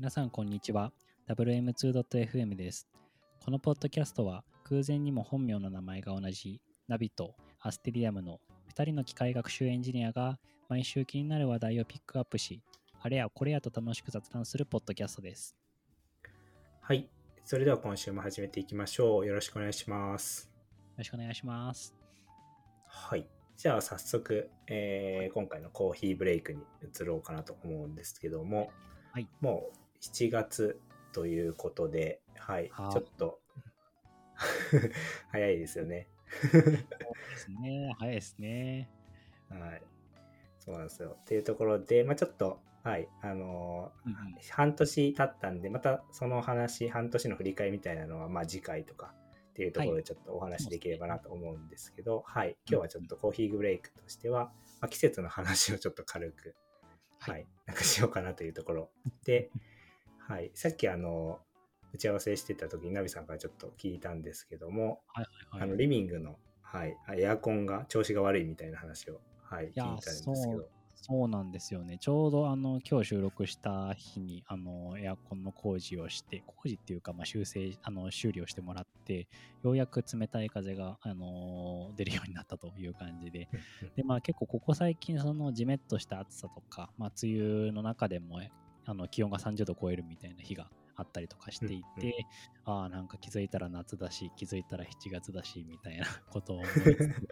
[0.00, 0.92] 皆さんこんにちは
[1.28, 2.88] WM2.fm です
[3.44, 6.58] このポッドキャストは空前にも本名の名前が同じ
[6.88, 8.40] ナビとアステリアムの
[8.74, 10.38] 2人の機械学習エンジニアが
[10.70, 12.62] 毎週気になる話題をピックアップし
[12.98, 15.54] あれやこれやと楽しく雑談するポッドキャストです
[16.80, 17.06] はい。
[17.44, 19.26] それでは今週も始めていきましょう。
[19.26, 20.50] よろしくお願いします。
[20.54, 21.94] よろしくお願いします
[22.86, 23.26] はい。
[23.54, 28.70] じゃあ早速、えー今回のコーヒーブレイクに移ろうかなと思うんですけども、
[29.12, 30.80] はいもう7月
[31.12, 32.68] ということで、はい。
[32.72, 33.40] はいちょっと
[35.30, 36.08] 早いですよね。
[36.42, 38.88] そうですね早いですね
[39.48, 39.82] はい。
[40.58, 41.16] そうなんですよ。
[41.20, 43.08] っていうところで、まあちょっと、はい。
[43.22, 49.14] あのーうんうん半年経ったんで、またその話、半年の振り返りみたいなのは、まあ次回とか
[49.50, 52.56] っていうところでちょっとお話しできればなと思うんですけど、はい。
[52.66, 56.56] 今日はちょっとコーヒーブレイクとしては、まあ、季節の話をちょっと軽く、
[57.18, 57.46] ははいい。
[57.66, 58.90] なんかしようかなというところ
[59.24, 59.50] で、
[60.30, 60.52] はい。
[60.54, 61.40] さっきあの、
[61.92, 65.62] 打ち合わせしてた時にナビさんからちょっと聞いたんですけども、はいはいはい。
[65.62, 71.98] あのリビングの、はい、エアコンが調子が悪いみたいな話を、はい、聞いやたんですけど、そうなんですよね。
[71.98, 79.26] ちょうどあの今日収録した日にあのエアコンの工事をして、工事っていうかまあ修正あの修理をしてもらって、
[79.64, 83.48] ようやく冷たい風があの出るようになったという感じで、
[83.96, 88.40] でまあ結構ここ最近そのジメッとした暑さとか、まあ梅雨の中でも
[88.86, 92.12] あの気温が30度超えるみたいな日があったりとかしていて、うんうん
[92.64, 97.28] ああなんか気づいたら夏だし、気づいたら7月だしみたいなことを思 いつつ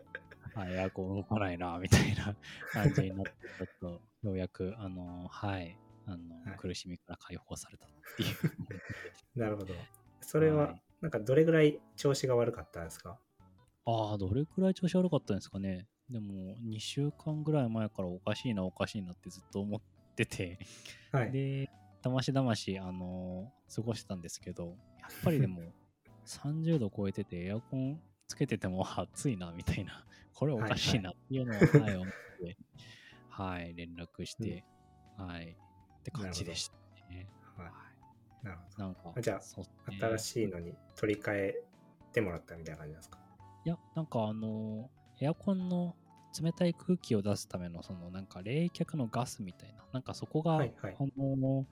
[0.55, 2.35] あエアコン動かないな、みたいな
[2.73, 8.37] 感じになって、ちょっと、ようやく、あの、はい、あの、はい苦しみから解放されたっていう。
[9.39, 9.75] なるほど。
[10.23, 13.21] それははい、なんかどれぐらい調子が悪かったんですか？
[13.85, 15.87] ああ、どれくらい調子悪かったんですかね。
[16.11, 19.81] でも、2週間ぐらい前からおかしいな、おかしいなってずっと思っ
[20.27, 20.59] てて、
[21.13, 21.33] はい。
[21.33, 21.71] で、
[22.03, 25.63] だましだまし、あの、過ごしてたんですけど、やっぱりでも、
[26.27, 32.09] 30度超えてて、エアコンつけてても暑いな、みたいな、これおかしいなっていうのを、はい、思っ
[32.41, 32.57] て、
[33.29, 34.65] はい、連絡して、
[35.17, 35.57] はい、
[36.01, 36.77] って感じでした
[37.09, 37.29] ね。
[37.57, 37.73] はいは
[38.43, 38.81] なるほい。
[38.81, 40.07] なんか、あじゃあねど。
[40.07, 41.63] 新しいのに取り替え
[42.13, 43.19] てもらったみたいな感じですか？
[43.65, 44.91] いや、なんかあの、
[45.21, 45.97] エアコンの
[46.43, 51.67] 冷たい空気を出すための、そのなんか冷却のガスみたいな、なんかそこが、はいはいあの、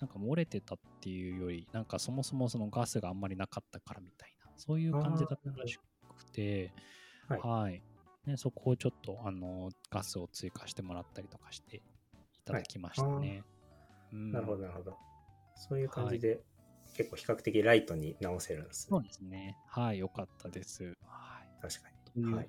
[0.00, 5.78] なんか漏れてたっていうより、なんかそもそもそのガスがあんまりなかったからみたいな、そういう感じだったらし
[6.16, 6.74] くて、
[7.28, 7.40] はい。
[7.40, 7.82] はい。
[8.26, 11.82] ね、そこをちょっと、あの、ガスを追加してもらったりとかしてい
[12.44, 13.44] ただきましたね。
[14.12, 14.98] うんなるほど、なるほど。
[15.54, 16.40] そういう感じで、
[16.96, 19.02] 結構比較的ライトに直せるんですねそう。
[19.02, 19.56] ですね。
[19.68, 20.92] はい、よかったです。
[21.04, 21.50] はい。
[21.60, 22.32] 確かというに。
[22.34, 22.48] はい。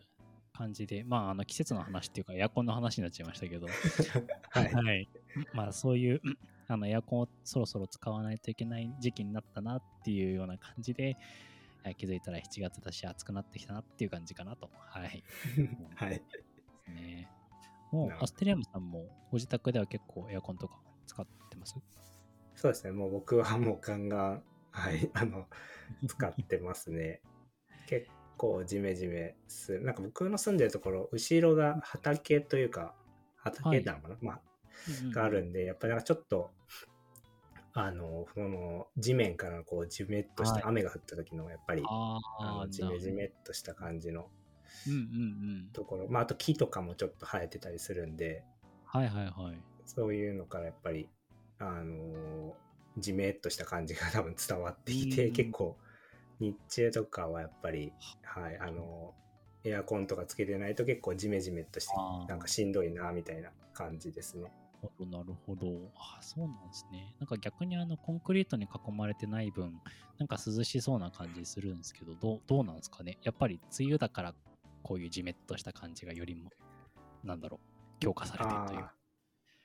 [0.61, 3.67] 感じで、まあ、あの季節の話っていうか、エアコンの話になっちゃいましたけど、
[4.51, 5.01] はい。
[5.01, 5.09] い。
[5.53, 6.21] まあ、そういう、
[6.67, 11.17] あのエアコンをそろそろ使わないといけない時期になったなっていうような感じで、
[11.89, 14.69] い気づいたら7月だし、暑くなってきたなっていう感じかなと。
[14.85, 15.23] はい。
[15.95, 16.09] はい。
[16.11, 16.23] で
[16.85, 17.27] すね。
[17.91, 20.75] もうアステリアムさんもご自宅では結構エアコンとか
[21.07, 21.75] 使ってます？
[22.55, 22.91] そうですね。
[22.91, 25.09] もう僕はもうガンガン、はい。
[25.13, 25.47] あの、
[26.07, 27.21] 使ってますね。
[27.87, 28.07] 結
[28.41, 29.83] 構ジメジメする。
[29.83, 32.95] なんか僕の住んでるところ、後ろが畑というか、
[33.35, 34.41] 畑なのかな、まあ、
[35.13, 36.49] があるんで、やっぱりなんかちょっと、
[37.73, 40.61] あの、その地面からこうジメッとしはい。
[40.63, 44.27] て雨が降った時のやっぱり、あああのジメジメっとした感じの
[44.87, 45.01] うんうんう
[45.67, 45.69] ん。
[45.73, 48.43] ところ、まああと木とかもちょっと生えてたりするんで、
[48.85, 49.57] はいはいはい。
[49.85, 51.07] そういうのからやっぱり、
[51.59, 52.55] あの、
[52.97, 55.33] ジメっとした感じが多分伝わってきて、うん。
[55.33, 55.77] 結構
[56.41, 57.93] 日中とかはやっぱり、
[58.23, 59.13] はい、あの、
[59.63, 61.93] エアコンとかつけてないと結構ジメジメっとして
[62.27, 64.51] なんかしんどいなみたいな感じですね。
[65.11, 65.67] なるほど。
[65.95, 67.15] あそうなんですね。
[67.19, 69.79] なんか逆にあのコンクリートに囲まれてない分、
[70.17, 73.19] なんか涼しそうな感じするんですけど、どうどうなんですかね。
[73.21, 74.33] やっぱり梅雨だから
[74.81, 76.49] こういうジメッとした感じがよりも、
[77.23, 78.89] なんだろう、強化されてるという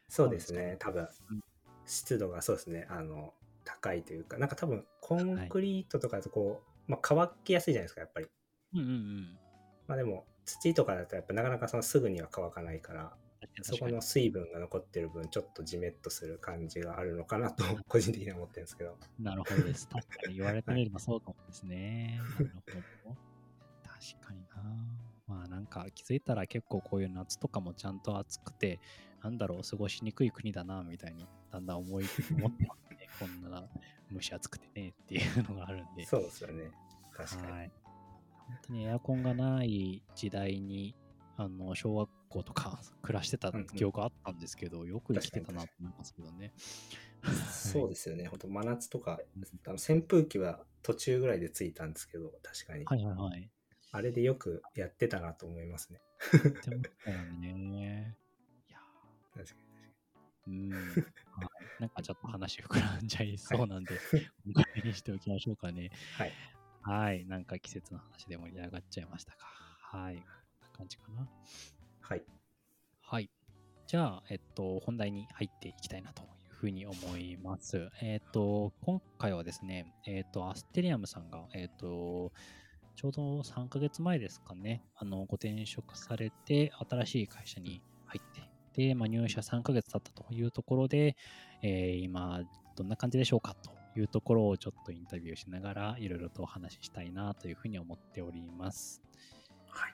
[0.09, 0.77] そうですね。
[0.79, 1.41] 多分うん、
[1.87, 2.87] 湿度がそうですね。
[2.91, 3.33] あの、
[3.67, 8.27] 高いというか、なんか多分、コンクリートとかだとこう、まあ、乾きやすいじゃないですか、やっぱり。
[8.75, 9.39] うんうんうん。
[9.89, 13.17] まあでも、土とかだとやっぱなかなかそのすぐには乾かないから、
[13.63, 18.97] そこの水分が残ってる分、ちょっとジメッとする感じがあるのかなと、 個人的には思ってるんですけど。
[19.19, 19.89] なるほどです。
[19.89, 22.21] 確かに言われてみればそうかもですね。
[22.39, 22.53] なる
[23.05, 23.17] ほど。
[23.83, 25.07] 確かにな。
[25.27, 28.79] まあなんか気づいたら結構こういう夏とかもちゃんと暑くて、
[29.23, 32.05] なんだろう、過ごしにくい国だな、みたいにだんだん思い、
[32.39, 32.96] 思ってますね。
[33.19, 33.69] こんな
[34.13, 36.05] 蒸し暑くてねっていうのがあるんで。
[36.05, 36.71] そうですよね。
[37.15, 37.53] 確かに。
[37.53, 37.73] はい。
[38.47, 40.95] 本当にエアコンがない時代に、
[41.37, 46.53] あの、小学校とか暮らしてた記憶あったんですけど、よく生きてたなと思いますけどね。
[47.51, 48.27] そうですよね。
[48.27, 49.21] 本当真夏とか、
[49.67, 52.85] あの扇風機は途中ぐらいでついたんですけど、確かに。
[52.85, 53.51] はいはいはい。
[53.93, 56.01] あれでよくやってたなと思いますね。
[56.37, 57.19] って思ったよ
[57.59, 58.17] ね。
[58.69, 58.79] いや
[59.35, 59.66] 確かー
[60.47, 60.71] うん。
[60.73, 63.99] はいなんかちょっと話膨らんじゃいそうなんで、
[64.47, 65.83] 今回にしておきましょうかね。
[65.83, 65.91] に。
[66.17, 66.33] はい。
[66.81, 67.27] はい。
[67.27, 69.47] なんか季節の話で盛り上がっちゃいましたか。
[69.93, 70.17] はい。
[70.17, 71.29] こんな感じかな。
[72.01, 72.23] はい。
[73.03, 73.31] はい。
[73.87, 77.91] じゃあ、えっと、本題に入っていきたいなというふうに思います。
[78.01, 82.33] えっと、今回はですね、えっと、アステリアムさんが、えっと、
[82.95, 88.46] ちょうど3ヶ月前ですかね、あの、ご転職されて、新しい会社に入って、
[88.77, 91.17] で、まあ、入社3ヶ月経ったというところで、
[91.63, 92.43] えー今、
[92.77, 99.03] どんな感じでしょうかというところをちょっとインタビューしながら、いろいろとお話ししたいなというふうに思っております。
[99.69, 99.93] はい。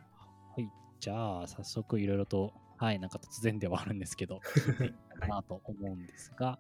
[0.55, 0.71] はい。
[1.01, 4.41] じゃあ、早速いろいろと、はい、なんか突然ではあるんですけど、
[5.21, 6.59] かなと思うんですが、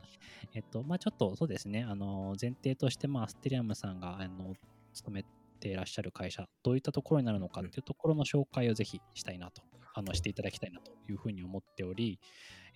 [0.55, 4.55] えっと、まあちょっとそうですね、あの、前提として、まあアステリアムさんが、あの、
[4.93, 5.25] 勤め
[5.59, 9.63] ていらっしゃる会社、どういったところになるのかっていうところの紹介をぜひしたいなと、
[9.95, 12.19] あの、していただきたいなというふうに思っており、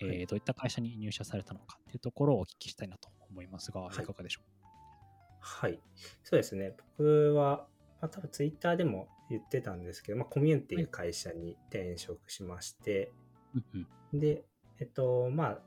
[0.01, 0.27] えーはい。
[0.27, 4.03] どういった会社に入社されたのかっていうところをお聞きしたいなと思いますが、はい。
[4.03, 4.41] いかがでしょ
[5.41, 5.81] はい。
[6.25, 6.75] そうですね。
[6.99, 7.67] 僕は、
[8.01, 13.13] まあ、多分ツイッターでも言ってたんですけど、まあ、コミュニティいう会社に転職しまして、
[13.55, 14.21] ううんうん。
[14.21, 14.45] で、
[14.81, 15.59] えっと、まあ、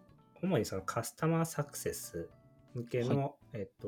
[0.42, 2.30] 主にそのカスタマーサクセス
[2.74, 3.88] 向けの、えっと、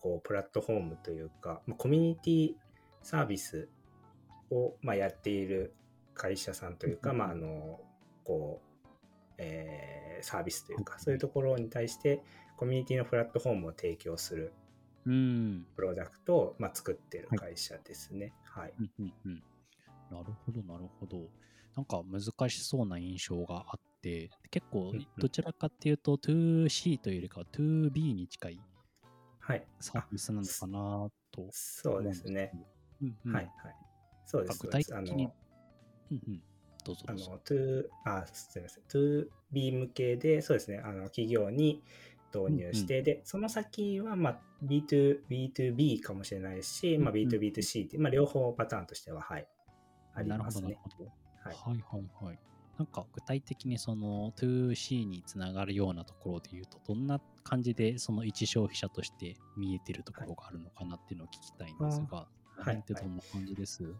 [0.00, 2.54] こう、プラットフォームというか、まあ、コミュニティ
[3.02, 3.68] サービス
[4.50, 5.74] を、まあ、やっている
[6.20, 7.80] 会社さんというか、うんまあ、あの、
[8.24, 8.68] こう、
[9.38, 12.22] えーサービスというか、そういうところに対して、
[12.58, 14.52] コミュニティのプラットフォームを提供する
[15.06, 15.66] うん。
[15.74, 18.34] プロダクトを、まあ、作ってる会社ですね。
[18.44, 18.74] はい。
[18.78, 19.42] うんうんうん
[20.10, 21.30] なるほど、なるほど。
[21.74, 28.60] なんか難しそうな印象があって、結構どちらかっていうと 2C というよりかは 2B に近い
[29.38, 29.66] はい。
[29.80, 32.52] サービスなのかなとそうですね。
[33.00, 33.44] うんうんはい。
[33.44, 33.76] はい。
[34.26, 34.58] そうです。
[34.60, 35.30] 具体的に
[36.10, 36.40] うんうん。
[36.84, 37.04] どうぞ。
[37.06, 38.84] あの、to、あ、すみません。
[38.84, 40.78] 2B 向けで、そうですね。
[40.78, 41.82] あの、企業に
[42.34, 49.46] 導入して、で、その先は、まあ、B2、B2B かもしれないし、まあ、うんうん B2B2C って、まあ、両方パターンとしては、はい。
[50.14, 50.78] ありなるほど、なますねる。
[50.82, 51.04] ほど。
[51.42, 51.54] はい。
[51.54, 52.38] はいはいはい。
[52.78, 63.96] なんか具体的にその 2C につながるようなところで言うと、どんな感じでその一消費者として見えてるところがあるのかなっていうのを聞きたいんですが、あこの辺ってどんな感じです、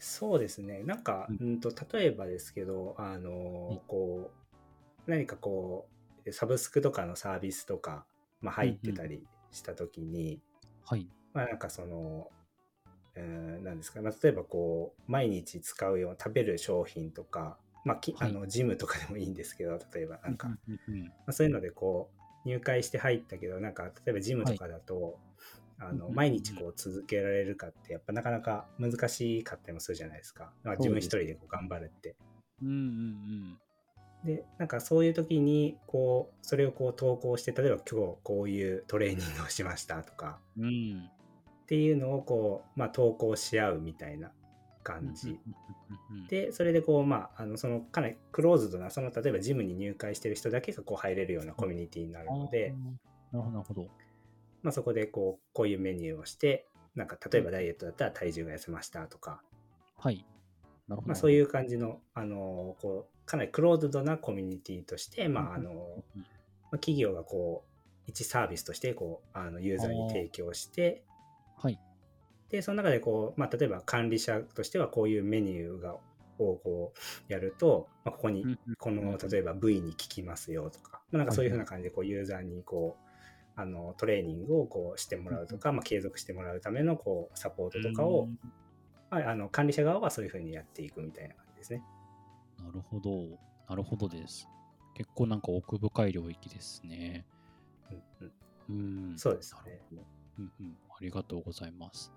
[0.00, 0.82] そうですね。
[0.82, 4.30] なんか、ううんと、例えばですけど、あのうん、こ
[5.06, 5.86] う、何かこ
[6.26, 8.06] う、サブスクとかのサービスとか、
[8.40, 10.40] まあ、入ってたりしたときに、
[10.86, 11.06] はい。
[11.34, 12.28] まあなんかその、
[13.14, 18.30] えーなんですか、まあ、例えばこう、毎日使うような食べる商品とか、まあ、きはい。
[18.30, 21.12] あのジムとかでもいいんですけど、例えばなんか、まうんうんうん。
[21.26, 22.10] あ、そういうのでこ
[22.46, 25.18] う、入会して入ったけど、なんか、例えばジムとかだと、
[25.80, 30.52] あの毎日こう続けられるかって、やっぱなかなか難しかったりもするじゃないですか。
[30.62, 32.16] まあ、自分一人でこう頑張るって。
[32.62, 33.58] うんうん
[34.24, 40.64] で、なんかそういう時に、こう、それをこう投稿して、例えば今日こういうトレーニングをしましたとか、うん。
[40.64, 41.10] うん。
[41.62, 44.30] っていうのをこう、まあ、投稿し合うみたいな
[44.82, 45.38] 感じ。
[46.28, 52.74] で、それでこう、まあ、あの、その、かなりクローズドな、その、例えばジムに入会してる人だけがこう入れるようなコミュニティになるので、
[53.32, 53.88] なるほど。
[54.62, 59.42] まあ、そこでこう、こういうメニューをして、なんか、例えばダイエットだったら体重が痩せましたとか、
[59.96, 60.24] はい。
[60.88, 61.08] なるほど。
[61.08, 65.70] まあ、そういう感じの、あの、こう、かなりクローズドなコミュニティとして、まあ、あの、
[66.16, 66.22] うん
[66.70, 67.70] まあ企業がこう、
[68.06, 71.02] 一サービスとして、こう、あの、ユーザーに提供して、
[71.56, 71.78] はい。
[72.50, 75.96] で、その中でこう、まあ、例えば管理者としてはこういうメニューが、
[76.38, 76.92] をこ
[77.28, 83.09] う、やると、まあ、ここにこの、例えば V に効きますよとか、まあ、なんかそういうふうな感じで、こう、ユーザーにこう、
[83.56, 88.38] あの、トレーニングをこうしてもらうとか、まあ、継続してもらうための、こう、サポートとかをうん、
[89.10, 91.82] まあ、あの、管理者側はそういうふうにやっていくみたいな感じですね。
[92.62, 93.10] なるほど。
[93.68, 94.48] なるほどです。
[94.94, 97.24] 結構なんか奥深い領域ですね。
[97.90, 98.26] うん
[98.68, 99.18] うんうん。
[99.18, 99.80] そうですね。
[100.38, 100.78] うんうん。
[100.90, 102.12] ありがとうございます。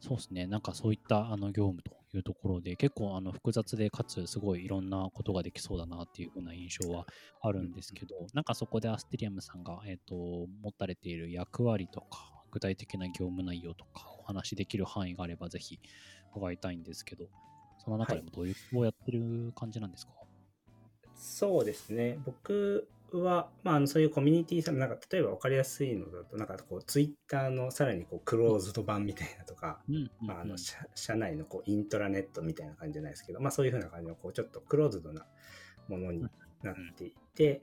[0.00, 0.46] そうですね。
[0.46, 7.06] なんかそういったあの業務というところで結構あの複雑でかつすごいいろんなことができそうだなっていうふうな印象は
[7.42, 15.78] あるんですけど、なんかそこでアステリアムさんが、えっと持たれている役割とか具体的な業務内容とかお話しできる範囲があればぜひ
[16.34, 17.26] 伺いたいんですけど、
[17.84, 20.12] その中でもどういうことをやってる感じなんですか、
[21.14, 22.18] そうですね。
[22.24, 22.88] 僕
[23.22, 29.80] は、まあ、あのそういうコミュニティさん、なんか例えば分かりやすいのだと、なんかこう、ツイッターのさらにこうクローズド版みたいなとか、
[30.28, 35.26] あ、あの社社内のこうイントラネットみたいな感じじゃないですけど、まあ、そういうふうな感じのこうちょっとクローズドな
[35.88, 36.26] ものに
[36.62, 37.62] なっていて、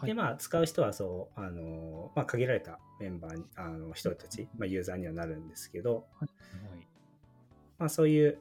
[0.00, 0.08] はい。
[0.08, 6.28] で、まあ、使う人はそう、あの、まあ、限られたメンバーに、あの、人たち、まあ、ユーザーにはなるんですけど、はい。
[7.78, 8.38] まあ、そういう、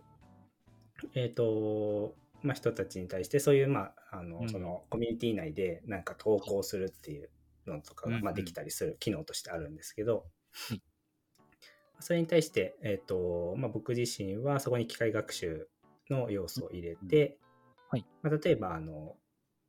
[1.15, 4.49] えっ、と、まあ、人たちに対して、そういう、まあ、あの、うん。
[4.49, 7.29] その、コミュニティ内で、なんか投稿するっていう
[7.67, 10.25] のとかが、うんまあ、できたりする機能としてあるんですけど、
[10.69, 10.81] はい。
[11.99, 15.67] それに対して、えっ、と、まあ、僕自身は、そこに機械学習
[16.09, 17.37] の要素を入れて、
[17.89, 18.05] はい。
[18.21, 19.15] まあ、例えば、あの、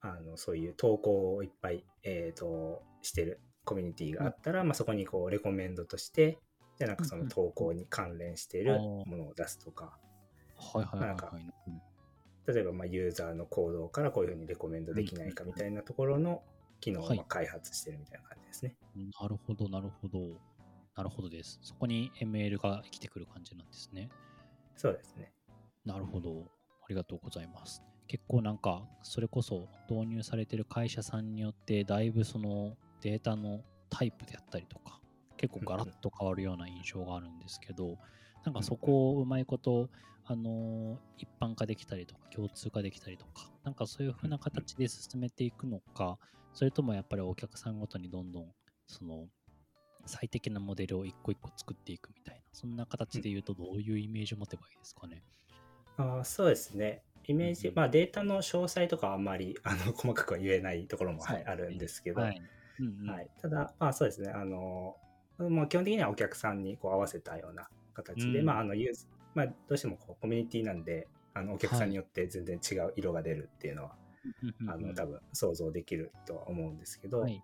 [0.02, 6.38] あのそういう投稿をいっぱい、えー、としてるコミュニティがあったら、まあ、そこにこうレコメンドとして
[6.78, 9.98] じゃあなんかその投稿に関連しているものを出すとか、
[10.56, 11.32] はいはいはいなんか
[12.46, 16.42] 例えばまあユーザーの行動からこういうふうにレコメンドできないかみたいなところの
[16.80, 18.76] 機能を開発してるみたいな感じですね。
[19.20, 20.40] なるほど、なるほど。
[20.96, 21.58] なるほどです。
[21.62, 24.10] そこに ML が来てくる感じなんですね。
[24.76, 25.32] そうですね。
[25.84, 26.44] なるほど。
[26.82, 27.82] ありがとうございます。
[28.08, 35.00] 結構なんか、それこそ導入されてる会社さんによって、だいぶそのデータのタイプであったりとか、
[35.36, 37.96] 結構ガラッと変わるような印象があるんですけど、
[38.44, 39.88] なんかそこをうまいこと、
[40.26, 46.18] あのー一般化できたりとか、共通化できたりとか、なんかそういう風な形で進めていくのか、
[46.54, 48.46] それともやっぱりお客さんごとにどんどん、
[48.86, 49.26] その、
[50.06, 55.22] 最適なモデルを一個一個作っていくみたいな、そんな形で言うとどういうイメージを持てばいいですかね？
[55.98, 57.02] あーそうですね。
[57.26, 62.42] イメージ、うんまあデータの詳細とかはあんまり あの細かくは言えないところも、はい、あるんですけど、はい。
[62.80, 63.06] うんうん。
[63.10, 64.96] はい、ただ、まあそうですね、あの、
[65.38, 67.68] もう基本的にはお客さんにこう合わせたような
[68.02, 73.96] 形で、うんまああのユーズ、まあどうしてもこうコミュニティなんで、あのお客さんによって全然違う色が出るっていうのは、
[74.68, 77.42] あの多分想像できるとは思うんですけど、はい。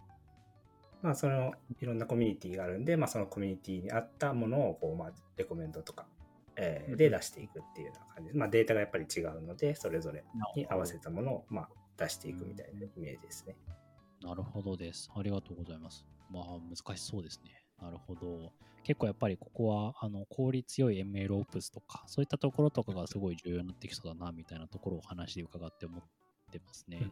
[1.02, 6.06] まあそのいろんなコミュニティがあるんで、まあそのコミュニティに合ったものをこう、まあレコメンドとか、
[6.56, 13.56] えーうんで出していくっていうような感じで、まあデータがやっぱり違うので、それぞれに合わせたものをまあ出していくみたいなイメージですね。
[14.22, 15.10] なるほどです。
[15.14, 16.04] ありがとうございます。
[16.30, 17.62] まあ、難しそうですね。
[17.80, 18.52] なるほど。
[18.84, 26.02] 結構やっぱりここは、あの、効率よい ML オプスとか、そういったところとかがすごい重要になってきそうだな、みたいなところをお話で伺って思っ
[26.52, 27.10] てますね。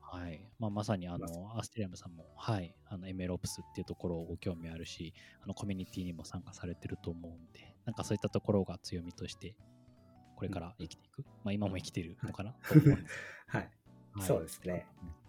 [0.00, 0.40] はい。
[0.58, 5.12] まあ、まさに、あまの、アステリアムさんも、はい、あの、ML オプスっていうところをご興味あるし、
[5.42, 9.54] あの、コミュニティにも参加されてると思うんで、なんかそういったところが強みとして、
[10.36, 11.24] これから生きていく？
[11.44, 12.54] まあ、今も生きてるのかな、
[13.48, 13.70] はい、
[14.12, 14.86] はいそうですね。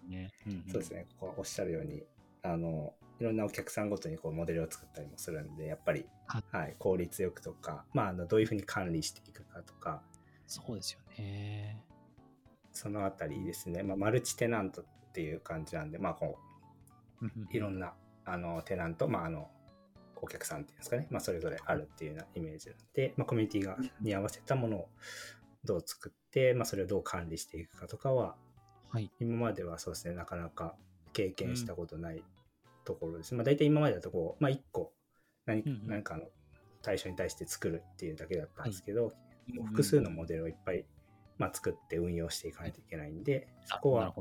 [0.08, 0.32] ね。
[0.46, 2.04] うんうんそうですね、ここおっしゃるように、
[2.52, 10.02] あの、いろんなお客さんごとにこうモデルを作ったりもするんで、やっぱり、ははい、効率よくとか、まあ、あのどういうふうに管理していくかとか、
[10.46, 11.84] そうですよね。
[12.72, 16.38] そのあたりですね、まあ、マルチテナントっていう感じなんで、まあ、こ
[17.22, 19.50] う、いろんなあのテナント、まあ、あの、
[20.22, 24.90] お客さんっていうんですかね、まあ、それぞれあるっていうようなイメージなんで、まあ、コミュニティがに合わせたものを
[25.64, 28.36] どう作って、まあ、それをどう管理していくかとかは、
[28.90, 29.12] はい。
[29.20, 30.76] 今まではそうですね、なかなか
[31.14, 32.24] 経験したことない
[32.88, 33.36] ところです。
[33.36, 34.94] まあ大体今までだとこう、まあ1個
[35.46, 36.24] 何,、何かの
[36.82, 39.12] 対象に対して作るっていうだけだったんですけど、うん
[39.66, 40.86] 複数のモデルをいっぱい、
[41.38, 44.14] まあ、作って運用していかないといけないんで、そこは。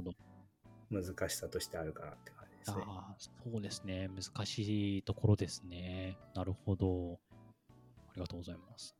[0.88, 2.84] 難しさとしてあるかなって感じですね。
[2.86, 4.08] ああ、そうですね。
[4.08, 6.16] 難しいところですね。
[6.32, 7.18] なるほど。
[8.10, 8.94] ありがとうございます。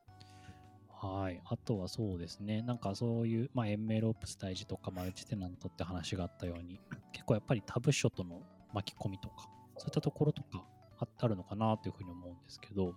[0.89, 1.41] はい。
[1.45, 2.63] あとはそうですね。
[2.63, 6.81] なんかそういう、まあ、ML オプス大事とかマルチテナントって話があったように、
[7.13, 8.43] 結構やっぱりタブ書との
[8.73, 10.65] 巻き込みとか、そういったところとか
[10.99, 12.95] ああるのかなというふうに思うんですけど、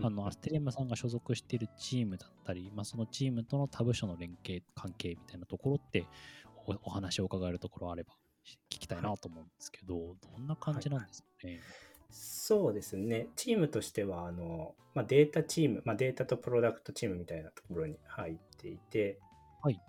[0.00, 6.06] あの、アステリアムさんが所属しているチームだったり、まあ、そのチームとの他部署の連携関係みたいなところって
[6.66, 8.14] お、お話を伺えるところあれば
[8.70, 11.60] 聞きたいなと思うんですけど、どんな感じなんですかね？
[12.10, 13.28] そうですね。
[13.36, 19.18] チームとしては、あの、まあ、データチーム、まあ、データとプロダクトチームみたいなところに入っていて、
[19.62, 19.80] はい。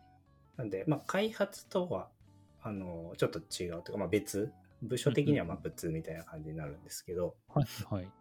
[0.55, 2.09] なんで、まあ、開発とは、
[2.61, 8.11] あの、ちょっと違うというか、まあ、別、部署的にはまあ別みたいな感じになるんですけど、はい、はい。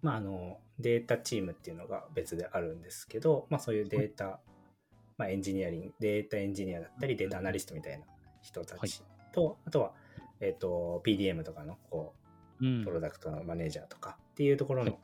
[0.00, 4.40] まあ、あの、データチームっていうのが別であるんですけど、まあ、そういうデータ、
[5.16, 8.04] まあ、エンジニアリング、データエンジニアだったり、データアナリストみたいな
[8.40, 9.02] 人たち
[9.32, 9.92] と、あとは、
[10.40, 12.14] えっ、と、PDM とかの、こ
[12.60, 12.84] う、うん。
[12.84, 15.00] プロダクトのマネージャーとかっていうところの、はい。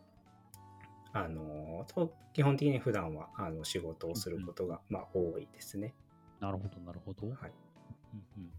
[1.16, 5.94] あのと基本的に普段はあの仕事をすることが、まあ、多いですね。
[6.40, 7.28] なるほど、なるほど。
[7.28, 7.52] はい、
[8.36, 8.50] うんうん、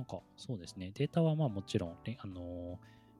[0.00, 2.76] なんかそうですね、データはまあもちろん、れあのー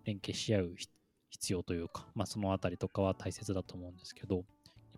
[0.07, 0.89] 連携し合うひ
[1.29, 4.45] 必要というか、まあ、そのあたりとかは大切だと思うんですけど、やっ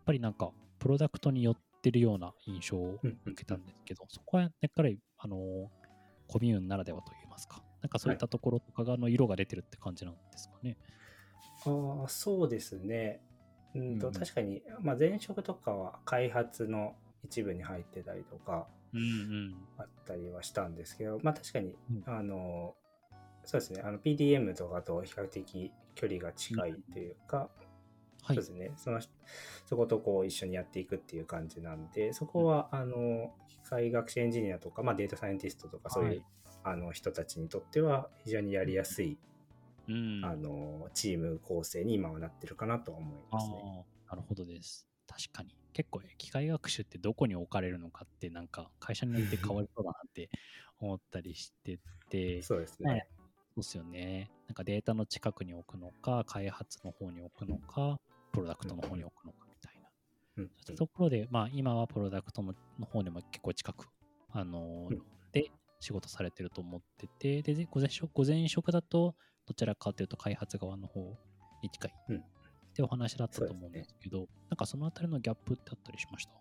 [0.06, 5.38] ぱりなんか、プロダクトによってるような印象をうん受けたんですけど、そこはやっぱり、あのー
[6.28, 10.76] コミューンならではといいますか、なんかそういったところとかがの色が出てるって感じなんですかね。
[11.66, 13.20] ああそうですね。
[13.74, 18.81] うんとうん確かに、まあ、前職とかは開発の一部に入ってたりとかうんうん。
[19.78, 22.74] あったりはしたんですけど、まあ、確かに、うんあの
[23.44, 27.48] そうですね、あの PDM とかと比較的距離が近いというか、はい
[28.28, 29.00] そうですね、その
[29.66, 36.24] そことこう一緒にやっていくっていう感じなんで、そこは、あの機械学習エンジニアとか、まあ、データサイエンティストとか、そういう、はい
[36.64, 39.18] あの人たちにとっては非常にやりやすい、
[39.88, 40.24] うん。
[40.24, 43.84] あのチーム構成に今はなってるかなと思いますね。
[44.08, 44.86] なるほどです。
[45.06, 45.56] 確かに。
[45.72, 50.28] 結構、機械学習ってどこに置かれるのかって、なんか、会社によって変わりそうだなって
[50.78, 53.06] 思ったりしてて、そうですねはい。
[53.54, 54.30] そうっすよね。
[54.48, 58.00] なんかデータの近くに置くのか、開発の方に置くのか、
[58.32, 59.88] プロダクトの方に置くのかみたいな。
[60.36, 63.86] うんそういったところで、まあ、今はプロダクトのの方にも結構近く、
[64.30, 65.02] あのーうん
[65.32, 65.50] で
[65.80, 71.00] 仕事されてると思ってて、で、午前職午前職だと、どちらかというと開発側の方
[71.62, 72.24] に近いうん
[72.72, 76.32] ってお話だったと思うんでですすけど、なんかそのあたりのギャップってあったりしました？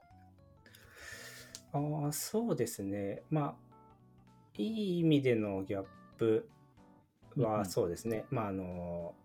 [1.77, 3.23] ああ、そうですね。
[3.29, 3.55] まあ、
[4.57, 5.85] いい意味でのギャッ
[6.17, 6.49] プ
[7.35, 8.25] うんうんはそうですね。
[8.29, 9.15] まあ、あの、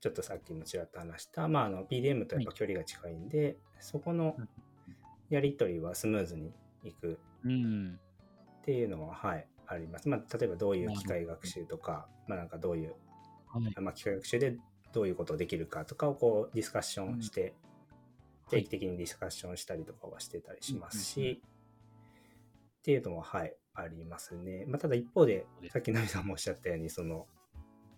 [0.00, 4.48] ちょっとさっきもちらっと話した、まあ、あの、PDM とやっぱ距離が近いんで、そこのうん
[5.30, 6.52] やり取りはスムーズに
[6.84, 7.98] いくうん。
[8.60, 10.06] っていうのは、はい、あります。
[10.08, 12.94] まあ、例えばどういう機械学習とか、まあ、なんかどういう、
[13.46, 13.80] はい。
[13.80, 14.58] まあ、機械学習で
[14.92, 17.52] どういうことをできるかとかをこうディスカッションして、はい。
[18.50, 21.42] 定期的にディスカッションしたりとかはしてたりしますし、
[22.80, 24.64] っていうのは、はい、ありますね。
[24.66, 27.26] まあ、ただ一方でさっきナミさんもおっしゃったように、その、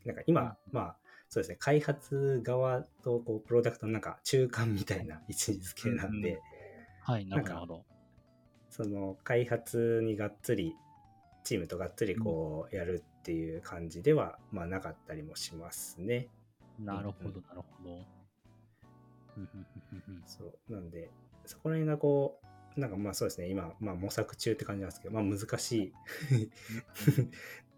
[0.04, 0.56] なんか今、うん。
[0.70, 0.96] まあ、
[1.28, 6.38] そうですね、開発側とこうプロダクトのなんか中間みたいな位置づけなんで、うん
[7.00, 7.84] はい、なるほど。
[8.70, 10.74] その開発にがっつり
[11.42, 16.28] チームとがっつりこうやるっていう感じでは、まあなかったりもしますね。
[16.78, 18.24] なるほど、うんなるほど。
[20.26, 21.10] そうなんで
[21.44, 22.40] そこら辺がこ
[22.76, 25.92] うなんかまあそうですね今、まあ、模索中って感じなんですけど、まあ、難しい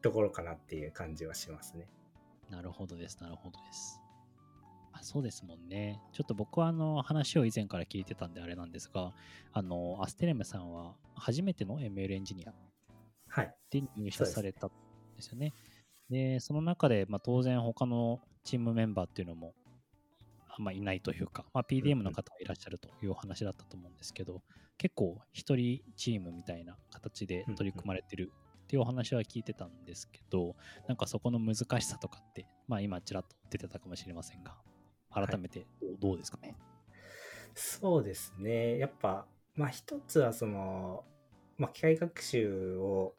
[0.03, 1.87] ところかなっていう感じはしますね。
[2.51, 4.01] なるほどです、なるほどです。
[4.93, 6.01] あそうですもんね。
[6.13, 9.13] ちょっと僕はあの話を以前から聞いてたんであれなんですが、
[9.53, 12.55] あのアステレムさんは初めての ML エンジニア
[13.29, 13.55] はい。
[13.71, 14.71] で入社されたん
[15.17, 15.53] ですよね。
[16.09, 19.53] でその中で、まあ、当然他のチームメンバーっていうのも
[20.49, 24.41] あんまいないというか、まあ、PDM の方はいらっしゃるというお話だったと思うんですけど、
[24.79, 28.33] 結構一人チームみたいな形で取り組まれてる
[28.65, 30.57] っていうお話は聞いてたんですけど、
[30.89, 34.57] なんかそこの難しさとかって、まあ今ちらっと出てたかもしれませんが、
[35.11, 35.67] 改めて
[36.01, 36.55] どうですかね？
[37.55, 38.79] そうですね。
[38.79, 41.05] やっぱ、まあ一つはその、
[41.59, 43.15] まあ機械学習を、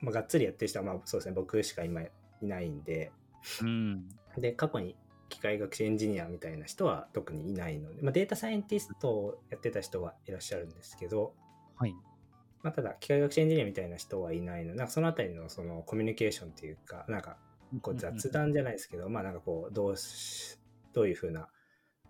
[0.00, 2.10] まあ、がっつりやってる人は、まあそうですね、僕しか今い
[2.42, 3.10] ないんで、
[3.62, 4.08] うん。
[4.38, 4.96] で、過去に
[5.28, 11.34] 機械学習エンジニアみたいな人は特にいないので、まあ、データサイエンティストをやってた人はいらっしゃるんですけど、
[11.76, 11.94] はい。
[12.62, 17.36] まあ、ただ機械学習エンジニアみたいな人はいないので、なんかそのあたりのそのコミュニケーションっていうか、なんか
[17.82, 20.58] こう雑談じゃないですけど、まあなんかこう、どうし、
[20.92, 21.48] どういうふうな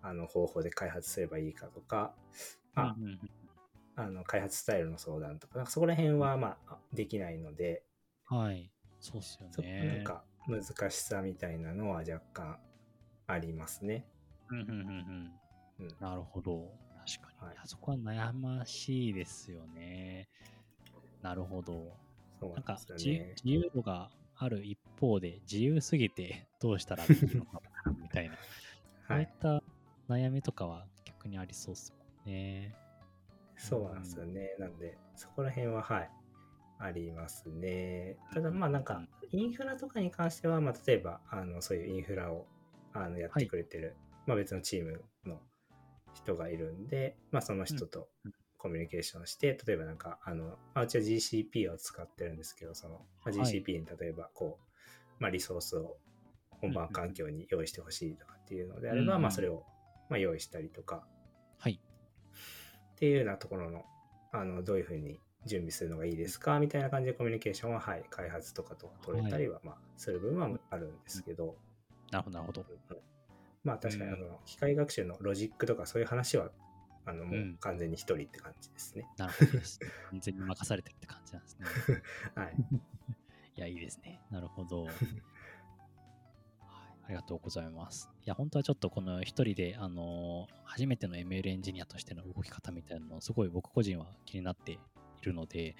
[0.01, 2.13] あの方法で開発すればいいかとか、
[2.73, 3.19] まうんうんうん
[3.95, 7.83] あ、あの開発スタイルの相談とか、なんかそこら辺はまあできないので、
[8.29, 8.71] はい。
[8.99, 9.87] そうっすよね。
[9.87, 12.59] なんか難しさみたいなのは若干
[13.27, 14.05] ありますね。
[14.49, 15.31] うんうんうんうん
[15.79, 16.71] うんなるほど。
[17.05, 17.47] 確かに。
[17.47, 20.27] はいいやそこは悩ましいですよね。
[21.21, 21.95] なるほど。
[22.39, 23.33] そうなんかね。
[23.35, 28.35] 自由度がある一方で、自由すぎてどうしたらできるのかなみたいな、
[29.07, 29.29] そうはいいっ。
[29.39, 29.63] た
[30.09, 31.93] 悩みとかは逆にありそうっす
[32.25, 32.75] もんね。
[33.57, 34.55] そうなんですよね。
[34.59, 36.09] なんで、そこら辺は、はい、
[36.79, 38.17] ありますね。
[38.33, 42.45] ただ、まあなんか、インフラとかに関しては、まあ例えば、あのそういうインフラを
[42.93, 45.39] あのやってくれてる、まあ別のチームの
[46.13, 48.33] 人がいるんで、まあその人とうん。
[48.65, 53.61] コミュニケーションして、例えばなんか、あの、まあ、うちは GCP を使ってるんですけど、その、まあ、はい。
[53.61, 55.97] GCP に例えば、こう、まあリソースを
[56.49, 59.21] 本番環境に用意してほしいとかっていうのであれば、うんうん。
[59.21, 59.63] まあそれを、
[60.09, 61.05] まあ、用意したりとか、
[61.59, 61.79] はい。
[61.79, 63.83] っていうようなところの、
[64.31, 66.59] あの、どういうふうに準備するのがいいですか？
[66.59, 71.55] みたいな感じでコミュニケーションは、はい、開発とかと取れたりは、まあ、する部分はあるんですけど、
[72.11, 72.65] なるほど、なるほど。
[73.63, 76.51] まあ、確かに、あうんの、機械学習のロジックとかそういう話は、
[77.05, 79.07] あの、もううん完全に一人って感じですね。
[79.17, 79.79] なるほどです。
[80.11, 81.65] 完全に任されてるって感じなんですね。
[82.35, 82.55] はい。
[83.57, 84.21] いや、いいですね。
[84.31, 84.83] なるほど。
[84.85, 84.95] はい、
[87.05, 88.09] ありがとうございます。
[88.23, 94.79] いや、本当はちょっとこの一人で、あのー初めての ML エンジニアとしての動き方みたいなのをすごい僕個人は気になってい
[95.25, 95.75] るので、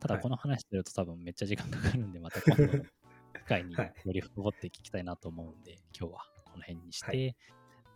[0.00, 0.22] ただはい。
[0.22, 2.84] この話してると多分めっちゃ時間かかるんで、また今度の
[3.34, 3.92] 機会にはい。
[4.04, 7.36] より深掘って聞きたいなと思うんで、今日はこの辺にして、はい。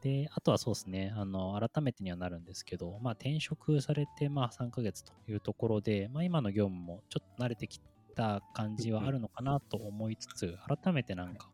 [0.03, 7.81] で、あとはそうですね、あの、改めてにはなるんですけど、まあ、転職されて、まあ、3ヶ月というところで、まあ、今の業務もちょっと慣れてき
[8.17, 11.51] た感じはあるのかなと思いつつ、改めてなんか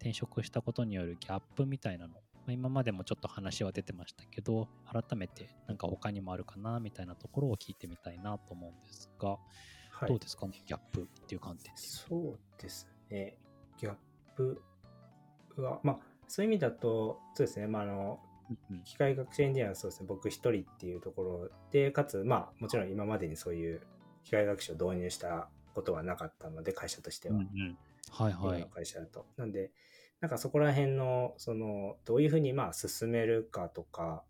[0.00, 9.28] 転職したことによるギャップみたいなの、まあ、今までもちょっと話は出てましたけど、改めてなんか他にもあるかなみたいなところを聞いてみたいなと思うんですが、
[9.90, 11.80] はいどうですかね、ギャップっていう観点で。
[11.80, 13.36] そうですね。
[13.78, 13.94] ギャッ
[14.34, 14.60] プ
[15.56, 18.20] は、まあ、そういう意味だと、そうですね、まあ、あの、
[18.84, 23.80] 機械学習エンジニアはそうですね、僕一人っていうところで、かつ、まあ、もちろん今までにそういう
[24.24, 27.36] 機械学習を導入したことはなかったので、会社としては。
[27.36, 27.78] うんうん
[28.10, 28.68] はいはい。
[28.74, 29.26] 会社だと。
[29.36, 29.70] なんで、
[30.22, 34.22] なんかそこら辺の、その、どういうふうにまあ進めるかとか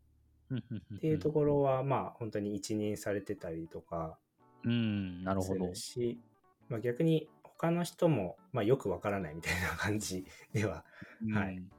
[0.96, 4.18] っていうところは、まあ本当に一任されてたりとか
[4.64, 5.66] うん、なるすほど。
[5.66, 6.18] るし、
[6.70, 10.24] まあ逆に他の人も、まあよくわからないみたいな感じ
[10.54, 10.84] では
[11.34, 11.70] はいうん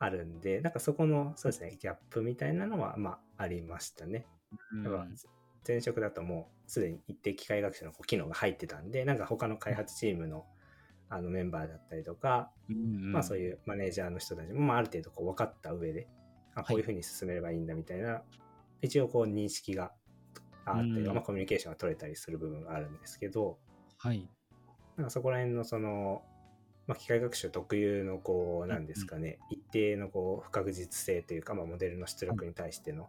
[0.00, 4.26] あるんで、なんかそこの、そうですね、ギャップみたいなのは、まあありましたね。
[4.72, 5.06] うんやっぱ
[5.66, 10.46] 前職だともうすでに一定機械学習のこう機能が入ってたんで、なんか他の開発チームの
[11.14, 16.08] あのメンバーだったりとか、まあそうういうマネージャーの人たちも、まあ、ある程度こう分かった上で、
[16.56, 18.22] あいこういうふうに進めればいいんだみたいな、
[18.82, 19.92] 一応こう認識が
[20.66, 23.58] あったり、うんまあ、コミュニケーションが取れたりする部分があるんですけど、
[24.06, 24.08] ん。
[24.08, 24.28] はい。
[24.96, 26.22] なんかそこら辺のその、
[26.88, 33.08] まあ、機械学習特有のこう、なんですかね、一定のこう不確実性というか、まあ、モデルの出力に対しての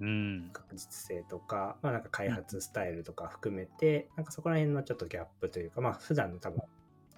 [0.00, 0.52] うん不。
[0.52, 6.62] 確実性とか、まあなんか開発スタイルとか含めて、なんかそこら辺のちょっとギャップというか、まあ普段の多分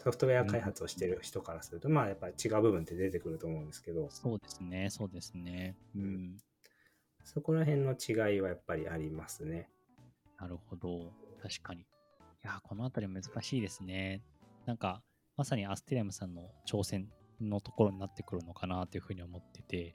[0.03, 5.77] ソフトウェア開発をしてる人からすると、まあやっぱり違う部分って出てくると思うんですけど、そうですね、そうですね。
[5.95, 6.37] うん。
[7.25, 9.69] そこら辺の違いはやっぱりありますね。
[10.41, 11.12] なるほど。
[11.41, 11.83] 確かに。
[11.83, 11.85] い
[12.43, 14.23] や、このあたり難しいですね。
[14.67, 15.03] なんか、
[15.37, 17.09] まさにアステリアムさんの挑戦
[17.41, 19.95] のところになってくるのかなというふうに思ってて、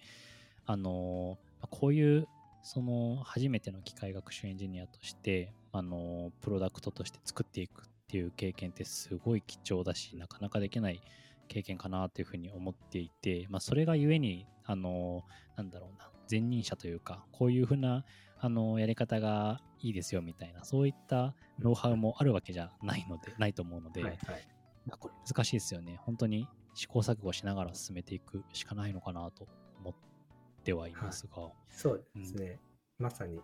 [0.65, 2.28] あのーこういう、
[2.63, 11.02] その、初めての機械学習エンジニアとして、あのープロダクトとして作っていくっていう経験ってすごい貴重だし、なかなかできない
[11.48, 18.06] 経験かなというふうに思っていて、まあ、それがゆえに、あのーなんだろうな、前任者というか、こういうふうな
[18.39, 24.48] あのやり方がいいですよみたいな、そういったノウハウもあるわけじゃないので、ないと思うので、はいはい。
[25.00, 26.00] これ難しいですよね。
[26.04, 29.48] 本当に試行錯誤しながら進めていくしかないのかなと
[29.80, 29.96] 思っ
[30.63, 31.52] てはいますが。
[31.70, 32.60] そうですね。
[33.00, 33.41] まさに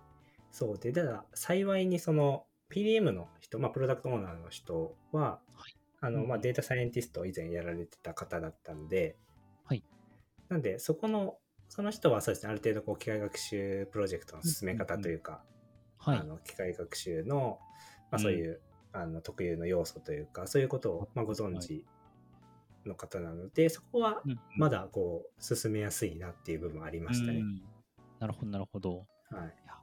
[0.52, 9.16] そうで、ただ幸いにその PDM の人、まあプロダクトオーナーの人は、はいあの、うんまあデータサイエンティストを以前やられてた方だったんで、
[9.66, 9.84] はい。
[10.50, 11.38] なんでそこの、
[11.70, 15.44] その人はそうですね、ある程度こう機械学習プロジェクトの進め方というか、
[15.98, 16.24] はいあ。
[16.24, 17.60] の機械学習の、
[18.12, 18.60] まあ、そういう、
[18.92, 21.84] あの特有の要素というかそういうことを、まあ、ご存知
[22.86, 27.40] の方なので、そこはうんまだこう進めやすいなっていう部分ありましたね。
[27.40, 27.62] うん
[28.24, 28.92] なるほど、なるほど。
[28.92, 29.74] はい、いや、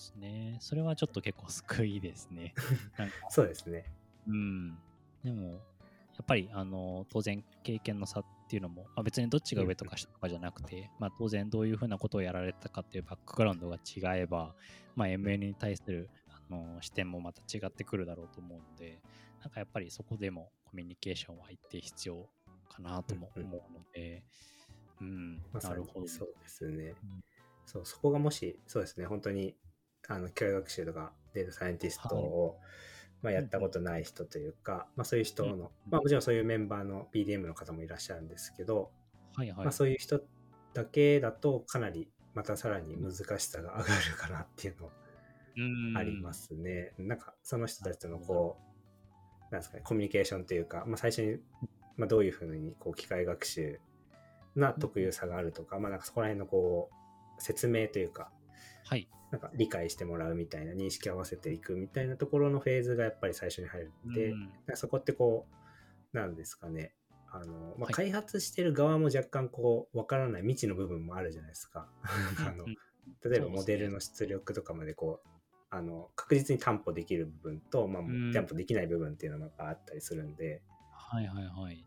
[0.00, 0.56] ですね。
[0.60, 2.54] それはちょっと結構救いですね。
[3.28, 3.84] そうですね。
[4.26, 4.78] うん。
[5.22, 5.58] でも、や
[6.22, 14.54] っぱり、あの、当然、経験の差っていうのも、まあ、別にどっちが上とか下とかじゃなくて、まあ、当然、どういうふうなことをやられたかっていうバックグラウンドが違えば、
[14.96, 19.00] まあ、MN に対するあの視点もまた違ってくるだろうと思うので、
[19.40, 22.28] なんかやっぱりそこでもコミュニケーションは一定必要
[22.68, 24.24] かなともうんうん思うので、
[25.00, 26.08] うん、まさになるほど。
[26.08, 26.94] そうですね。
[27.02, 27.24] うん
[27.70, 29.54] そうそこがもし、そうですね、本当に
[30.10, 32.58] あの機械学習とかデータサイエンティストを、
[33.22, 38.90] まあ、やったことない人というか、まあ、そういう人の、うんまあ、もちろんそういうメンバーの BDM の方もいらっしゃるんですけど、
[39.36, 39.56] はいはい。
[39.58, 40.20] まあ、そういう人
[40.74, 44.90] だけだとかなりまたさらに難しさが上がるかなっていうの
[45.56, 46.32] うんありま。
[46.32, 46.92] すね。
[46.98, 48.56] なんかその人たちとのこ
[49.48, 51.38] う、なんですかね、コミュニケーションというか、まあ、最初に、
[51.96, 53.80] まあ、どういうふうにこう機械学習
[54.56, 56.90] な特有さがあるとか、まあ、なんかそこら辺のこ
[57.38, 58.30] う説明というか、
[58.84, 59.08] はい。
[59.30, 64.40] なんか理解してもらうみたいな認識合わせていくみたいなところのフェーズがやっぱり最初に入って、うん。
[64.40, 65.46] なんかそこってこ
[66.12, 66.94] うなんですかね。
[67.32, 67.94] あの、まあ、はい。
[67.94, 71.88] 開発してる側も若干こうわからない未知の部分もあるじゃないですか。
[72.46, 72.76] あのうん
[73.24, 75.28] 例えばモデルの出力とかまでこう
[75.70, 78.32] あの確実に担保できる部分と、まあ、うん。
[78.32, 80.62] 担保できない部分っていうのがあったりするんで、
[80.92, 81.86] はいはいはい。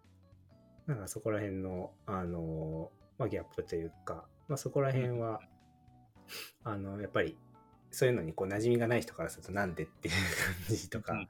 [0.87, 5.39] なんかそこら辺の、あのまあ、ギャップというか、まあ、そこら辺は、
[6.63, 7.37] あのやっぱり
[7.91, 10.13] そういうのにこう馴染みがない人からするとなんでっていう
[10.67, 11.29] 感じとか、うんうんうん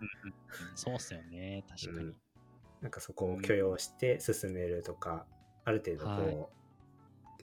[0.76, 2.14] そうっすよね、確かに。
[2.82, 5.26] なんかそこを許容して進めるとか、
[5.66, 6.48] ある程度こう、はい。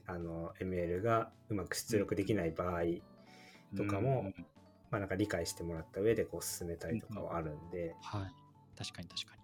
[0.07, 2.81] あの ML がうまく出力できない場合
[3.77, 4.35] とかも、うんうん
[4.89, 8.31] まあ、なんか理解してもらった上でこう進めたりとかはあるんで、はい。
[8.77, 9.41] 確かに確かに。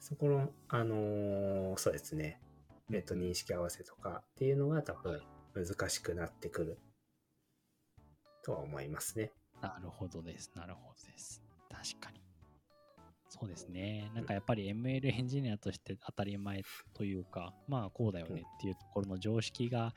[0.00, 2.40] そこの、あのーそうですね、
[2.92, 5.22] えっと、認識合わせとかっていうのが多分
[5.54, 6.78] 難しくなってくる
[8.44, 9.32] とは思いますね。
[9.62, 10.50] なるほどです。
[10.54, 11.42] なるほどです。
[11.70, 12.20] 確かに。
[13.28, 14.10] そうですね。
[14.14, 19.92] なんかやっぱり ML エンジニアとして当たり前というか、まあこうだよねっていうところの常識が、ま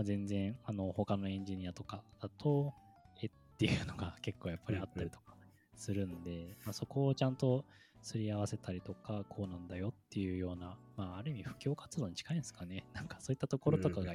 [0.00, 2.74] あ、全然あの他のエンジニアとかだと、
[3.22, 5.34] えっていうのが 結構やっぱりあったりとか
[5.74, 7.64] するんで、まあ、そこをちゃんと
[8.02, 12.84] すり合わせたりとか、こうなんだよっていうような、まあある意味布教活動に近いんですかね。
[12.92, 14.14] なんかそういったところとかが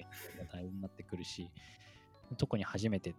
[0.54, 1.52] 大事になってくるし、
[2.38, 3.16] 特に初めて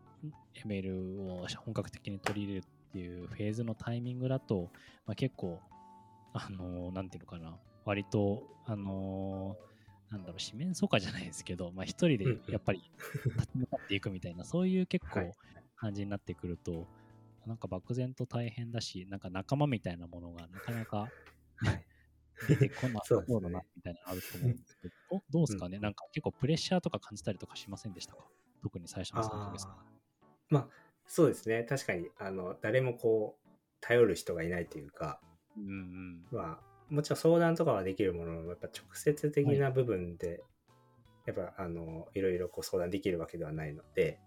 [0.55, 4.72] ML を本格的に取り入れるっていうフェーズのタイミングだと、
[5.07, 5.62] まあ、結構、
[6.33, 12.92] あのーなんていうのかな、割と、あのーなんだろう、四面楚歌じゃないですけど、まあ、一人でやっぱり
[13.37, 15.35] 立ち向かっていくみたいな、そういう結構はい。
[15.77, 16.88] 感じになってくると、
[17.46, 21.12] なんか漠然と大変だし、なんか仲間みたいなものがなかなか
[21.57, 21.87] はい。
[22.46, 28.29] 出てこな そうだなみたいなのあると思うんですけど、どどうですかね、なんか結構プレッシャーとか感じたりとかしませんでしたか？
[28.62, 29.66] 特に最初の3ヶ月。
[29.66, 29.77] ああ。
[30.48, 30.68] まあ、
[31.07, 31.64] そうですね。
[31.64, 33.48] 確かに、あの、誰もこう、
[33.81, 35.20] 頼る人がいないというか、
[35.57, 36.27] うんうん。
[36.31, 40.42] まあ、もちろん相談とかはできるものの、やっぱ直接的な部分で、
[41.27, 44.20] やっぱ、あの、いろいろこう相談できるわけではないので、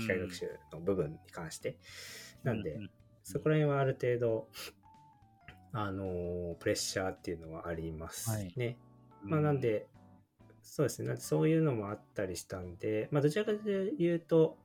[0.00, 1.76] 機械学習の部分に関して。
[2.42, 2.90] なんで、うう
[3.24, 4.48] そこら辺はある程度、
[5.72, 8.78] あの、プレッシャーっていうのはありますね。
[9.22, 9.86] まあ、なん、で、
[10.62, 11.08] そうですね。
[11.08, 14.58] なんでそういうのもあったりしたんで、まあ、どちらかというと、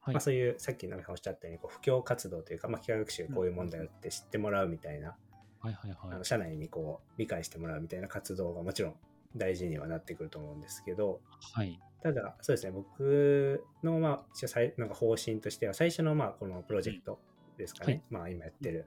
[0.00, 0.14] はい。
[0.14, 5.14] まあ、そういうさっき中さんおっしゃったようにこう布教活動というか、まあ、機械学習こういうもんだよって知ってもらうみたいな、
[5.60, 5.98] はいはいはい。
[6.12, 8.94] あの社内にこう理解してもらうみたいな活動がもちろん
[9.36, 11.20] 大事にはなってくると思うんですけど
[11.54, 11.80] はい。
[12.02, 12.72] ただそうですね。
[12.72, 17.20] 僕のまあなんか方針としては最初のまあこのプロジェクト
[17.56, 18.02] ですかね、はい。
[18.10, 18.86] まあ今やってる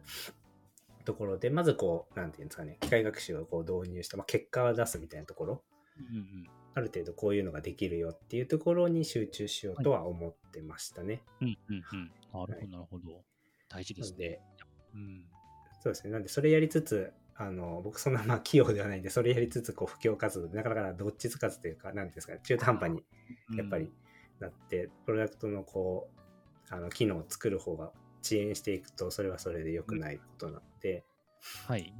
[1.05, 2.77] ところでまずこうなんていうんですかね。
[2.81, 5.63] 機械学習をこう導入した、まあ、結果を出すみたいなところ
[6.73, 11.23] ある程度こういうのができるよっていうところに集中しようとは思ってましたね。
[11.41, 12.11] うんうんうん。
[12.47, 13.23] なるほどなるほど。
[13.69, 14.39] 大事ですね。
[14.93, 15.23] うん。
[15.81, 16.11] そうですね。
[16.11, 23.03] なんで、それやりつつ、あの、僕そんなまあ器用ではないんで、それやりつつ、こう、布教活動で、なかなかどっちつかずというか、なんですか、中途半端に
[23.57, 23.89] やっぱり
[24.39, 26.09] なって、プロダクトのこ
[26.71, 27.91] う、あの、機能を作る方が
[28.23, 31.05] 遅延していくと、それはそれで良くないことなので、
[31.67, 31.93] はい。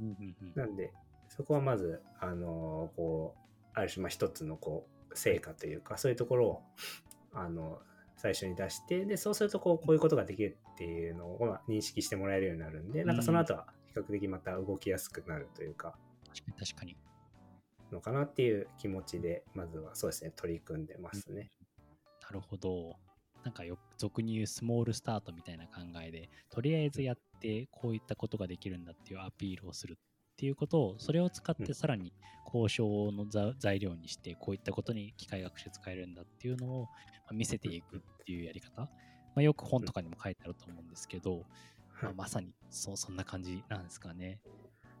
[0.54, 0.92] なんで、
[1.28, 3.45] そこはまず、あの、こう、
[3.76, 6.62] ある種、まあ一つのこう、成果というか、そういうところを、
[7.32, 7.78] あの、
[8.16, 15.96] 最初に出して、で、そうすると、こう、こういうことができるっていうのをまあ認識してもらえるようになるんで、なんかその後は比較的また動きやすくなるというか、
[16.28, 16.96] 確かに確かに。
[17.92, 21.50] のかなっていう気持ちで、まずはそうですね、取り組んでますね。
[22.22, 22.96] なるほど。
[23.44, 29.98] なんかよ俗に言うスモールスタートみたいな考えで、とりあえずやってこういったことができるんだっていうアピールをする
[30.36, 32.12] っていうことを、それを使っうんてさらに
[32.44, 36.90] 交渉のざ材料にして、こういったことに機械学習使えるんだっていうのを
[37.24, 38.82] まあ見せていくっていうやり方。
[38.82, 41.46] まあ、よく本とかにも書いてあると思うんですけど、
[42.02, 44.40] まあ、はいまさにそうそんな感じなんですかね。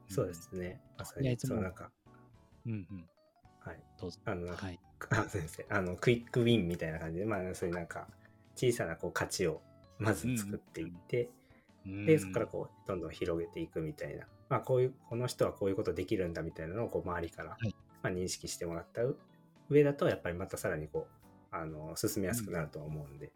[0.08, 0.80] そうですね。
[0.96, 1.90] まさに、いやいつもそうなんか、
[2.64, 2.72] うん。
[2.72, 3.06] うんうん。
[3.60, 3.82] はい。
[4.00, 4.18] どうぞ。
[4.24, 4.80] あの、はい。
[5.10, 8.08] あ先生、あの、クイックウィンみたいな感じで、まあ、そういうなんか、
[8.54, 9.60] 小さなこう価値を
[9.98, 11.30] まず作っていって、
[12.06, 14.26] で、そこからこう、どんどん広げていくみたいな。
[14.48, 19.02] まあ、こういう、この人はこういうことできるんだみたいなのを、こう、周りから、はいまあ、認識してもらった
[19.68, 23.32] 上だと、やっぱりまたさらにこう、あの、進めやすくなるとは思うんで。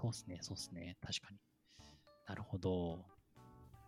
[0.00, 0.96] そうですね、そうですね。
[1.00, 1.38] 確かに。
[2.26, 3.04] なるほど。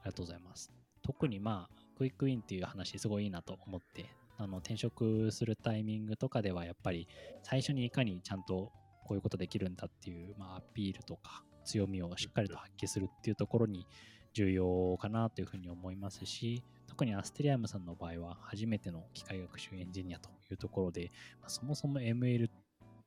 [0.03, 0.73] ありがとうございます。
[1.03, 4.07] 特にまあ、クイックウィンっていう話、すごいいいなと思って、
[4.39, 7.07] あの転職するタイミングとかでは、やっぱり
[7.43, 8.73] 最初にいかにちゃんと
[9.05, 13.87] こういうことできるんだっていう、まあ、アピールとか強みをしっかりと発揮するっていうところに
[14.33, 22.51] 重要かなというふうに思いますし、特にアステリアムさんの場合は初めての機械学習エンジニアというところで、まあそもそも ML っ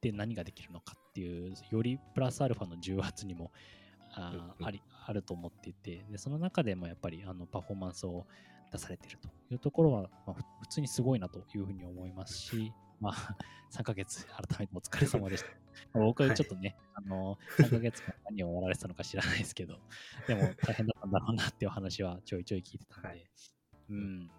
[0.01, 3.51] て何ができるのかっていう、よりプラスアルファの重圧にも
[4.15, 8.25] あありあると思っていてで、その中でもやっぱりあのパフォーマンスを
[8.71, 13.37] 出されているというところは、まあ、ふ普通にすごいなというふうに思いますし、まあ、
[13.71, 15.49] 3ヶ月改めてお疲れ様でした。
[15.93, 19.77] まあ僕はちょっとね、あの3ヶ月間何をやられてたのか知らないですけど、
[20.27, 23.25] でも大変だったんだろうなっていう話はちょいちょい聞いてたんで、はい
[23.89, 24.21] うん。
[24.23, 24.29] い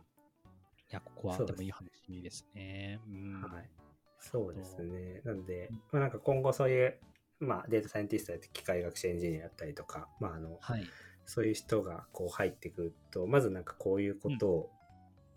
[0.90, 3.00] や、ここはでもいい話ですね。
[3.07, 3.42] うん。
[3.42, 3.70] はい。
[4.18, 5.20] そうですね。
[5.24, 6.98] なんでうん、まあなんか今後そういう、
[7.40, 10.85] まあデータサイエンティストやって機械学習エンジニアやったりとか、まああの、はい。
[11.27, 14.70] そういう人がこう入ってくると、まずなんかこういうことを、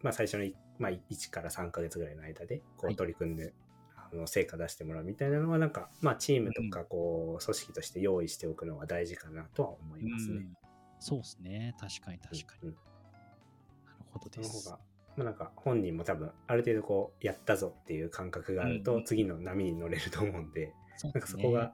[0.01, 3.53] まあ最初のい、まあ、1から3ヶ月ぐらいの間でこはいう取り組んで、
[3.95, 10.35] あの成果出してもらうみたいなのはなんか、まあチームとかこう組織として用意しておくのは大事かなとは思いますね。
[10.37, 10.57] うん
[10.99, 11.75] そうですね。
[11.79, 12.69] 確かに確かに。
[12.69, 14.53] うんなるほどそです。
[14.53, 14.79] の方が、
[15.15, 21.73] まあなんか本人も多分ある程度こうやったぞっていう感覚があると次の波に乗れると思うんで、そうですねなんかそこ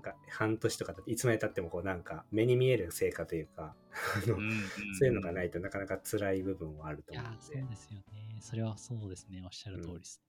[0.00, 3.74] なんか半年とかいつまでたってもこうなんか目に見える成果というか、
[4.24, 8.04] そういうのがないとなかなか辛い部分はあると思うのでそうですよね。
[8.40, 9.42] それはそうですね。
[9.44, 10.22] おっしゃる通りです。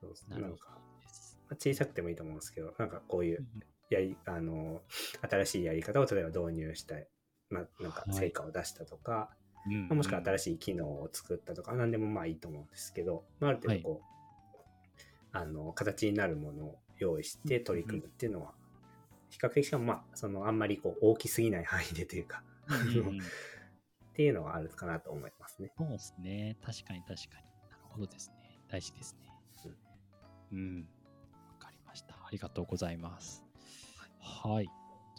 [0.00, 0.68] そうですなるほなんか。
[0.70, 0.78] ま
[1.52, 4.80] あ小さくてもいいと思うんですけど、なんかこういううんうんやり、あの、
[5.20, 7.06] 新しいやり方を例えば導入したい、
[7.50, 9.30] まあ、なんか成果を出したとか、
[9.66, 14.12] うんまあもしくは新しい機能を作ったとか、何でもまあいいと思うんですけど、まあ、ある程度こう、
[15.32, 18.54] あの、形になるものを用意して取り組むっていうのは、
[19.32, 23.20] 比較的しかもまあ、そのあんまりこう大きすぎない範囲でというか、うんうんうん
[24.12, 25.72] っていうのはあるかなと思いますね。
[25.78, 26.58] そうですね。
[26.62, 27.44] 確かに確かに。
[27.70, 28.60] なるほどですね。
[28.68, 29.32] 大事ですね。
[30.52, 30.88] うん。
[31.48, 32.14] わかりました。
[32.14, 33.42] ありがとうございます。
[34.18, 34.68] はい。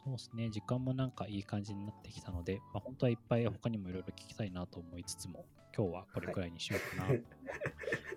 [0.03, 0.51] そうですね。
[0.51, 7.23] 時間もなんかいい感じになってきたので、まあ、本当はいっぱい他にもいろいろ聞きたいなと思いつつも、今日はこれくらいにしようかなと思い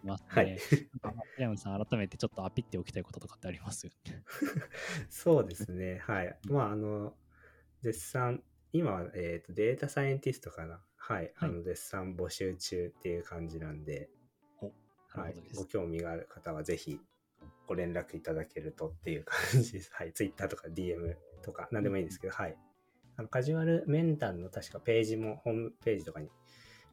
[0.05, 0.27] ますね。
[0.29, 0.59] はい
[1.03, 3.89] なんかヤムさん、改めてちょっとアピっておきたいこととかってあります？
[5.09, 6.03] そうですね。
[6.07, 6.39] はい。
[6.49, 7.15] まあ、あの、
[7.81, 8.43] 絶賛、
[8.73, 10.81] 今は、えっ、と、データサイエンティストかな。
[10.97, 11.33] はい。
[11.39, 14.11] あはいの、絶賛募集中っていう感じなんで、
[15.09, 15.35] はい。
[15.55, 17.01] ご興味がある方は、ぜひ、
[17.67, 19.91] ご連絡いただけるとっていう感じです。
[19.93, 20.13] はい。
[20.13, 22.57] Twitter とか DM とか、何でもいいんですけど、はい。
[23.17, 26.29] あの、カジュアル面談の確かページも、ホームページとかに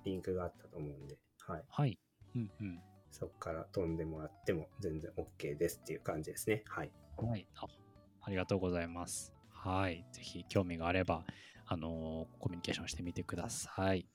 [0.04, 1.64] リンクがあったと思うんで、はい。
[1.68, 2.00] はい。
[2.36, 2.82] うんうん。
[3.12, 6.64] そこから飛んでもらっても全然 OK ですっていう感じですね。
[6.68, 6.92] はい。
[7.18, 7.48] はい。
[7.56, 7.68] あ
[8.22, 9.34] ありがとうございます。
[9.50, 10.06] はい。
[10.12, 11.24] ぜひ興味があれば、
[11.66, 14.06] あのーコミュニケーションしてみてください。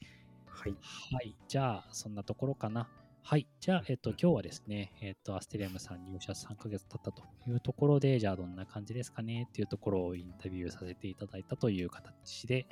[0.47, 0.77] はい。
[1.13, 1.37] はい。
[1.47, 2.89] じゃあ、そんなところかな。
[3.23, 3.47] はい。
[3.61, 12.67] じゃあ、えっと、今日はですね、えっと、アステリアムさん入社3ヶ月経ったというところで、じゃあ、どんな感じですかねっていうところをインタビューさせていただいたという形で、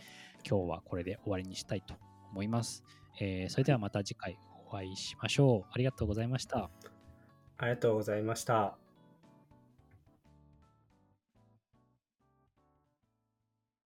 [0.49, 1.95] 今日はこれで終わりにしたいと
[2.33, 2.83] 思います。
[3.21, 5.71] えーそれではまた次回お会いしましょう。
[5.73, 6.71] ありがとうございました。
[7.59, 8.79] ありがとうございました。